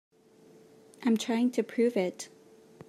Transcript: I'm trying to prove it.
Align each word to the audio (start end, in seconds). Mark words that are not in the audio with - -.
I'm 1.03 1.15
trying 1.15 1.51
to 1.51 1.61
prove 1.61 1.95
it. 1.95 2.29